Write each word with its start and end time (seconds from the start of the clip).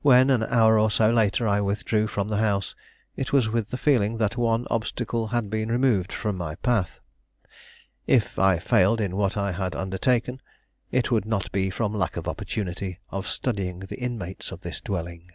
When, 0.00 0.30
an 0.30 0.44
hour 0.44 0.78
or 0.78 0.90
so 0.90 1.10
later, 1.10 1.46
I 1.46 1.60
withdrew 1.60 2.06
from 2.06 2.28
the 2.28 2.38
house, 2.38 2.74
it 3.18 3.34
was 3.34 3.50
with 3.50 3.68
the 3.68 3.76
feeling 3.76 4.16
that 4.16 4.38
one 4.38 4.66
obstacle 4.70 5.26
had 5.26 5.50
been 5.50 5.68
removed 5.70 6.10
from 6.10 6.38
my 6.38 6.54
path. 6.54 7.00
If 8.06 8.38
I 8.38 8.60
failed 8.60 8.98
in 8.98 9.14
what 9.14 9.36
I 9.36 9.52
had 9.52 9.76
undertaken, 9.76 10.40
it 10.90 11.10
would 11.10 11.26
not 11.26 11.52
be 11.52 11.68
from 11.68 11.92
lack 11.92 12.16
of 12.16 12.26
opportunity 12.26 12.98
of 13.10 13.26
studying 13.28 13.80
the 13.80 14.00
inmates 14.00 14.50
of 14.52 14.60
this 14.60 14.80
dwelling. 14.80 15.28